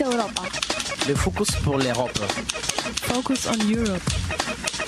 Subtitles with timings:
[0.00, 0.42] Europa.
[1.08, 2.18] Le focus pour l'Europe.
[3.02, 4.02] Focus on Europe.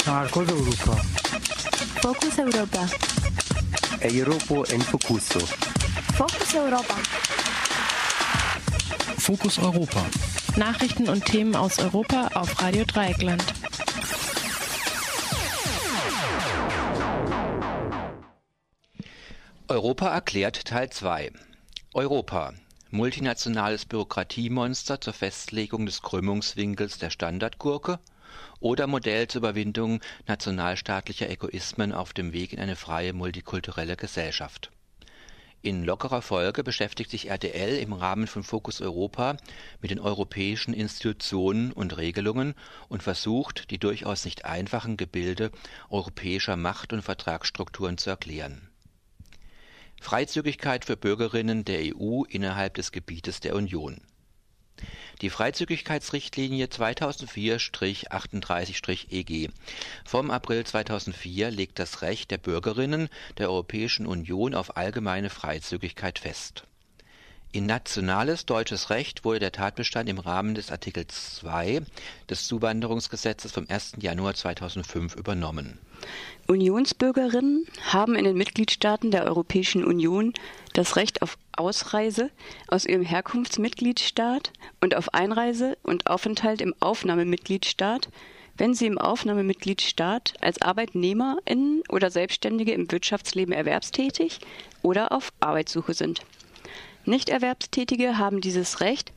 [0.06, 0.97] Marcos Europa.
[2.03, 2.87] Focus Europa.
[4.03, 5.41] Europa en Focuso.
[6.15, 6.95] Focus Europa.
[9.19, 10.04] Fokus Europa.
[10.56, 13.42] Nachrichten und Themen aus Europa auf Radio Dreieckland.
[19.69, 21.30] Europa erklärt Teil 2.
[21.95, 22.52] Europa.
[22.93, 28.01] Multinationales Bürokratiemonster zur Festlegung des Krümmungswinkels der Standardgurke
[28.59, 34.73] oder Modell zur Überwindung nationalstaatlicher Egoismen auf dem Weg in eine freie multikulturelle Gesellschaft.
[35.62, 39.36] In lockerer Folge beschäftigt sich RTL im Rahmen von Fokus Europa
[39.80, 42.55] mit den europäischen Institutionen und Regelungen
[42.88, 45.52] und versucht, die durchaus nicht einfachen Gebilde
[45.91, 48.70] europäischer Macht- und Vertragsstrukturen zu erklären.
[50.00, 54.00] Freizügigkeit für Bürgerinnen der EU innerhalb des Gebietes der Union.
[55.20, 59.50] Die Freizügigkeitsrichtlinie 2004-38-EG
[60.05, 66.64] vom April 2004 legt das Recht der Bürgerinnen der Europäischen Union auf allgemeine Freizügigkeit fest
[67.53, 71.83] in nationales deutsches Recht wurde der Tatbestand im Rahmen des Artikels 2
[72.29, 73.95] des Zuwanderungsgesetzes vom 1.
[73.98, 75.78] Januar 2005 übernommen.
[76.47, 80.33] Unionsbürgerinnen haben in den Mitgliedstaaten der Europäischen Union
[80.75, 82.31] das Recht auf Ausreise
[82.69, 88.09] aus ihrem Herkunftsmitgliedstaat und auf Einreise und Aufenthalt im Aufnahmemitgliedstaat,
[88.56, 94.39] wenn sie im Aufnahmemitgliedstaat als Arbeitnehmerinnen oder Selbstständige im Wirtschaftsleben erwerbstätig
[94.83, 96.23] oder auf Arbeitssuche sind.
[97.05, 99.12] Nichterwerbstätige haben dieses Recht,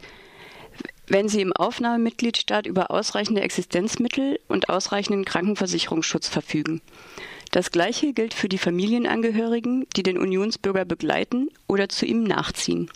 [1.08, 6.82] wenn sie im Aufnahmemitgliedstaat über ausreichende Existenzmittel und ausreichenden Krankenversicherungsschutz verfügen.
[7.52, 12.90] Das Gleiche gilt für die Familienangehörigen, die den Unionsbürger begleiten oder zu ihm nachziehen.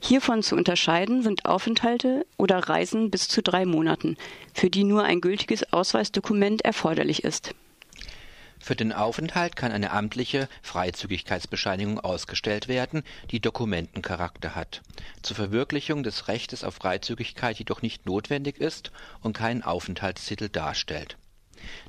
[0.00, 4.16] Hiervon zu unterscheiden sind Aufenthalte oder Reisen bis zu drei Monaten,
[4.54, 7.54] für die nur ein gültiges Ausweisdokument erforderlich ist.
[8.66, 14.82] Für den Aufenthalt kann eine amtliche Freizügigkeitsbescheinigung ausgestellt werden, die Dokumentencharakter hat,
[15.22, 18.90] zur Verwirklichung des Rechtes auf Freizügigkeit jedoch nicht notwendig ist
[19.20, 21.16] und keinen Aufenthaltstitel darstellt.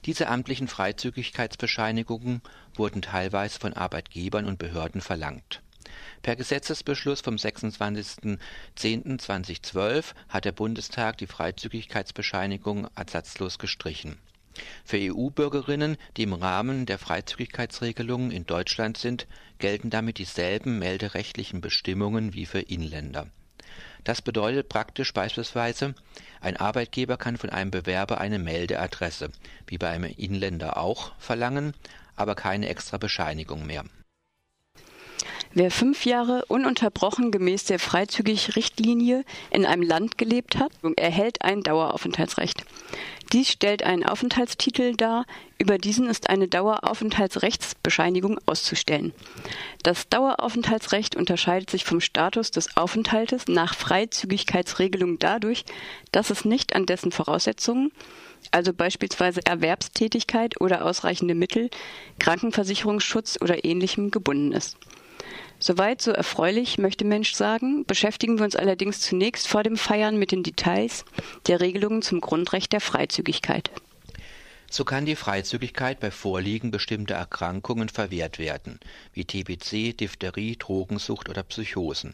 [0.05, 2.43] Diese amtlichen Freizügigkeitsbescheinigungen
[2.75, 5.63] wurden teilweise von Arbeitgebern und Behörden verlangt.
[6.21, 14.19] Per Gesetzesbeschluss vom 26.10.2012 hat der Bundestag die Freizügigkeitsbescheinigung ersatzlos gestrichen
[14.84, 19.28] für EU-Bürgerinnen, die im Rahmen der Freizügigkeitsregelungen in Deutschland sind,
[19.59, 23.28] gelten damit dieselben melderechtlichen Bestimmungen wie für Inländer.
[24.03, 25.94] Das bedeutet praktisch beispielsweise,
[26.40, 29.31] ein Arbeitgeber kann von einem Bewerber eine Meldeadresse,
[29.68, 31.74] wie bei einem Inländer auch, verlangen,
[32.16, 33.84] aber keine extra Bescheinigung mehr.
[35.53, 42.63] Wer fünf Jahre ununterbrochen gemäß der Freizügig-Richtlinie in einem Land gelebt hat, erhält ein Daueraufenthaltsrecht.
[43.33, 45.25] Dies stellt einen Aufenthaltstitel dar,
[45.57, 49.13] über diesen ist eine Daueraufenthaltsrechtsbescheinigung auszustellen.
[49.83, 55.66] Das Daueraufenthaltsrecht unterscheidet sich vom Status des Aufenthaltes nach Freizügigkeitsregelung dadurch,
[56.11, 57.91] dass es nicht an dessen Voraussetzungen,
[58.51, 61.69] also beispielsweise Erwerbstätigkeit oder ausreichende Mittel,
[62.19, 64.77] Krankenversicherungsschutz oder ähnlichem gebunden ist.
[65.59, 70.31] Soweit so erfreulich, möchte Mensch sagen, beschäftigen wir uns allerdings zunächst vor dem Feiern mit
[70.31, 71.03] den Details
[71.47, 73.72] der Regelungen zum Grundrecht der Freizügigkeit.
[74.69, 78.79] So kann die Freizügigkeit bei Vorliegen bestimmter Erkrankungen verwehrt werden,
[79.13, 82.13] wie TBC, Diphtherie, Drogensucht oder Psychosen.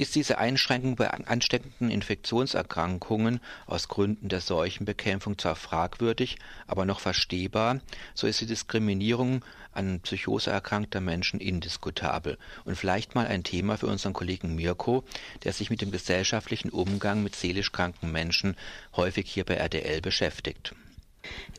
[0.00, 7.80] Ist diese Einschränkung bei ansteckenden Infektionserkrankungen aus Gründen der Seuchenbekämpfung zwar fragwürdig, aber noch verstehbar,
[8.14, 9.44] so ist die Diskriminierung
[9.74, 15.04] an Psychose erkrankter Menschen indiskutabel und vielleicht mal ein Thema für unseren Kollegen Mirko,
[15.44, 18.56] der sich mit dem gesellschaftlichen Umgang mit seelisch kranken Menschen
[18.96, 20.74] häufig hier bei RDL beschäftigt.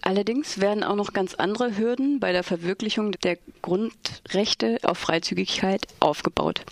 [0.01, 6.65] Allerdings werden auch noch ganz andere Hürden bei der Verwirklichung der Grundrechte auf Freizügigkeit aufgebaut.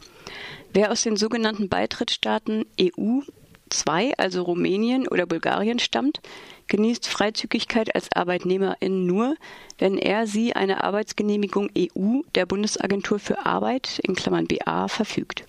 [0.71, 3.21] Wer aus den sogenannten Beitrittsstaaten EU
[3.69, 6.21] 2, also Rumänien oder Bulgarien stammt,
[6.67, 9.35] genießt Freizügigkeit als Arbeitnehmerin nur,
[9.79, 15.45] wenn er sie eine Arbeitsgenehmigung EU der Bundesagentur für Arbeit in Klammern BA verfügt.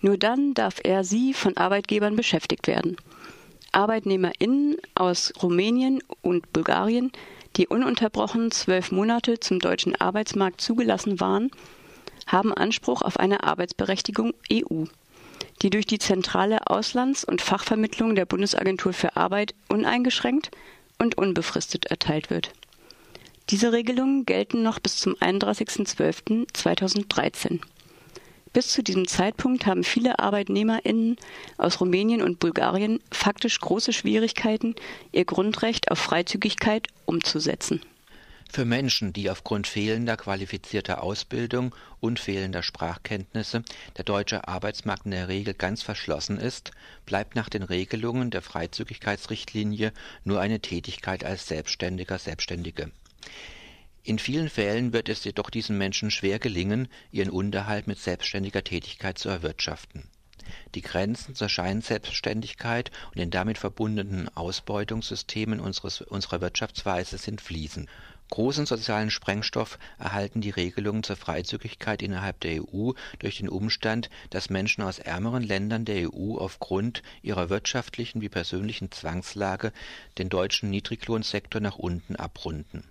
[0.00, 2.96] Nur dann darf er sie von Arbeitgebern beschäftigt werden.
[3.72, 7.12] ArbeitnehmerInnen aus Rumänien und Bulgarien,
[7.56, 11.50] die ununterbrochen zwölf Monate zum deutschen Arbeitsmarkt zugelassen waren,
[12.30, 14.84] haben Anspruch auf eine Arbeitsberechtigung EU,
[15.62, 20.52] die durch die zentrale Auslands- und Fachvermittlung der Bundesagentur für Arbeit uneingeschränkt
[20.98, 22.52] und unbefristet erteilt wird.
[23.50, 27.58] Diese Regelungen gelten noch bis zum 31.12.2013.
[28.52, 31.16] Bis zu diesem Zeitpunkt haben viele ArbeitnehmerInnen
[31.56, 34.74] aus Rumänien und Bulgarien faktisch große Schwierigkeiten,
[35.12, 37.80] ihr Grundrecht auf Freizügigkeit umzusetzen.
[38.52, 43.62] Für Menschen, die aufgrund fehlender qualifizierter Ausbildung und fehlender Sprachkenntnisse
[43.96, 46.72] der deutsche Arbeitsmarkt in der Regel ganz verschlossen ist,
[47.06, 49.92] bleibt nach den Regelungen der Freizügigkeitsrichtlinie
[50.24, 52.90] nur eine Tätigkeit als Selbstständiger Selbstständige.
[54.02, 59.16] In vielen Fällen wird es jedoch diesen Menschen schwer gelingen, ihren Unterhalt mit selbstständiger Tätigkeit
[59.16, 60.08] zu erwirtschaften.
[60.74, 67.88] Die Grenzen zur Scheinselbstständigkeit und den damit verbundenen Ausbeutungssystemen unseres, unserer Wirtschaftsweise sind fließend
[68.30, 74.50] Großen sozialen Sprengstoff erhalten die Regelungen zur Freizügigkeit innerhalb der EU durch den Umstand, dass
[74.50, 79.72] Menschen aus ärmeren Ländern der EU aufgrund ihrer wirtschaftlichen wie persönlichen Zwangslage
[80.18, 82.84] den deutschen Niedriglohnsektor nach unten abrunden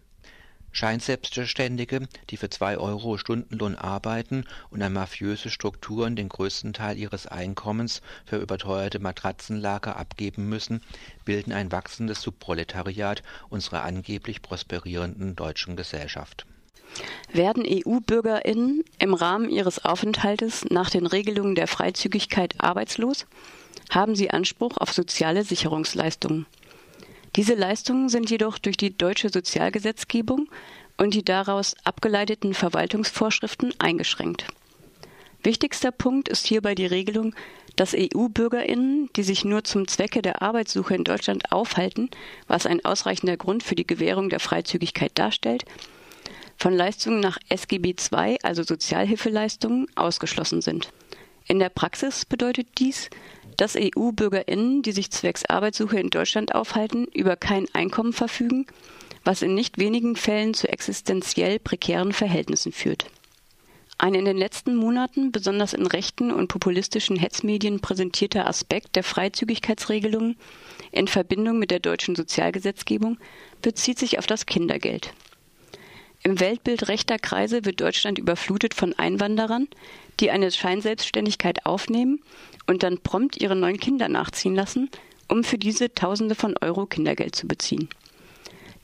[0.79, 7.27] Scheinselbstständige, die für zwei Euro Stundenlohn arbeiten und an mafiöse Strukturen den größten Teil ihres
[7.27, 10.81] Einkommens für überteuerte Matratzenlager abgeben müssen,
[11.25, 16.45] bilden ein wachsendes Subproletariat unserer angeblich prosperierenden deutschen Gesellschaft.
[17.33, 23.25] Werden EU-BürgerInnen im Rahmen ihres Aufenthaltes nach den Regelungen der Freizügigkeit arbeitslos,
[23.89, 26.45] haben sie Anspruch auf soziale Sicherungsleistungen
[27.35, 30.49] diese Leistungen sind jedoch durch die deutsche Sozialgesetzgebung
[30.97, 34.45] und die daraus abgeleiteten Verwaltungsvorschriften eingeschränkt.
[35.43, 37.33] Wichtigster Punkt ist hierbei die Regelung,
[37.77, 42.09] dass EU-Bürgerinnen, die sich nur zum Zwecke der Arbeitssuche in Deutschland aufhalten,
[42.47, 45.63] was ein ausreichender Grund für die Gewährung der Freizügigkeit darstellt,
[46.57, 50.89] von Leistungen nach SGB II, also Sozialhilfeleistungen, ausgeschlossen sind.
[51.49, 53.09] In der Praxis bedeutet dies,
[53.57, 58.67] dass EU-BürgerInnen, die sich zwecks Arbeitssuche in Deutschland aufhalten, über kein Einkommen verfügen,
[59.23, 63.07] was in nicht wenigen Fällen zu existenziell prekären Verhältnissen führt.
[63.97, 70.37] Ein in den letzten Monaten besonders in rechten und populistischen Hetzmedien präsentierter Aspekt der Freizügigkeitsregelungen
[70.91, 73.17] in Verbindung mit der deutschen Sozialgesetzgebung
[73.63, 75.13] bezieht sich auf das Kindergeld.
[76.21, 79.67] Im Weltbild rechter Kreise wird Deutschland überflutet von Einwanderern,
[80.19, 82.21] die eine Scheinselbstständigkeit aufnehmen
[82.67, 84.89] und dann prompt ihre neun Kinder nachziehen lassen,
[85.27, 87.89] um für diese Tausende von Euro Kindergeld zu beziehen.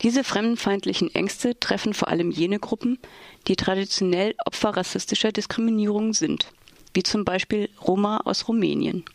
[0.01, 2.99] Diese fremdenfeindlichen Ängste treffen vor allem jene Gruppen,
[3.47, 6.51] die traditionell Opfer rassistischer Diskriminierung sind,
[6.93, 9.05] wie zum Beispiel Roma aus Rumänien.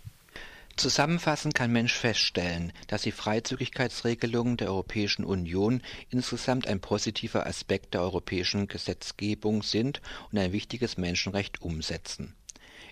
[0.81, 8.01] Zusammenfassend kann Mensch feststellen, dass die Freizügigkeitsregelungen der Europäischen Union insgesamt ein positiver Aspekt der
[8.01, 10.01] europäischen Gesetzgebung sind
[10.33, 12.35] und ein wichtiges Menschenrecht umsetzen.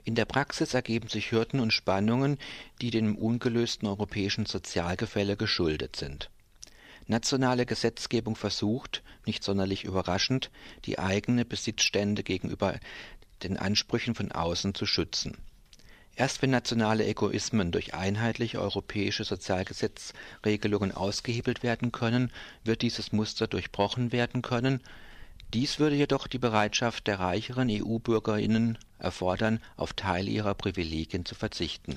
[0.04, 2.36] In der Praxis ergeben sich Hürden und Spannungen,
[2.82, 6.28] die dem ungelösten europäischen Sozialgefälle geschuldet sind.
[7.06, 10.50] Nationale Gesetzgebung versucht, nicht sonderlich überraschend,
[10.84, 12.78] die eigene Besitzstände gegenüber
[13.42, 15.38] den Ansprüchen von außen zu schützen
[16.18, 22.32] Erst wenn nationale Egoismen durch einheitliche europäische Sozialgesetzregelungen ausgehebelt werden können,
[22.64, 24.82] wird dieses Muster durchbrochen werden können.
[25.54, 31.96] Dies würde jedoch die Bereitschaft der reicheren EU-BürgerInnen erfordern, auf Teile ihrer Privilegien zu verzichten